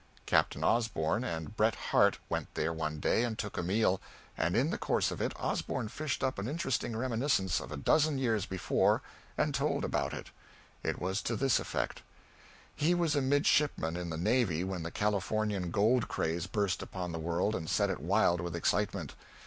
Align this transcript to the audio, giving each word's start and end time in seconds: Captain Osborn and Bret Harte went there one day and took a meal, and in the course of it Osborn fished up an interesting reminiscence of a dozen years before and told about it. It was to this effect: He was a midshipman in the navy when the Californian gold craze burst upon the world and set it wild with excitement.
Captain 0.25 0.63
Osborn 0.63 1.23
and 1.23 1.55
Bret 1.55 1.75
Harte 1.75 2.17
went 2.27 2.55
there 2.55 2.73
one 2.73 2.99
day 2.99 3.23
and 3.23 3.37
took 3.37 3.55
a 3.55 3.61
meal, 3.61 4.01
and 4.35 4.55
in 4.57 4.71
the 4.71 4.77
course 4.79 5.11
of 5.11 5.21
it 5.21 5.31
Osborn 5.35 5.89
fished 5.89 6.23
up 6.23 6.39
an 6.39 6.47
interesting 6.47 6.95
reminiscence 6.97 7.59
of 7.59 7.71
a 7.71 7.77
dozen 7.77 8.17
years 8.17 8.47
before 8.47 9.03
and 9.37 9.53
told 9.53 9.85
about 9.85 10.11
it. 10.11 10.31
It 10.81 10.99
was 10.99 11.21
to 11.21 11.35
this 11.35 11.59
effect: 11.59 12.01
He 12.75 12.95
was 12.95 13.15
a 13.15 13.21
midshipman 13.21 13.95
in 13.95 14.09
the 14.09 14.17
navy 14.17 14.63
when 14.63 14.81
the 14.81 14.89
Californian 14.89 15.69
gold 15.69 16.07
craze 16.07 16.47
burst 16.47 16.81
upon 16.81 17.11
the 17.11 17.19
world 17.19 17.53
and 17.53 17.69
set 17.69 17.91
it 17.91 17.99
wild 17.99 18.41
with 18.41 18.55
excitement. 18.55 19.13